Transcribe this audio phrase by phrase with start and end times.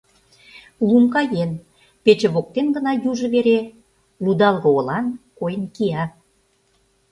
[0.87, 1.51] Лум каен,
[2.03, 3.59] пече воктен гына южо вере
[4.23, 5.05] лудалге-олан
[5.37, 6.03] койын кия.